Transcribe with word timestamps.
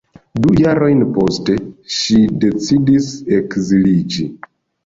Du 0.43 0.53
jarojn 0.59 1.03
poste 1.17 1.57
ŝi 1.97 2.17
decidas 2.45 3.13
ekziliĝi. 3.41 4.27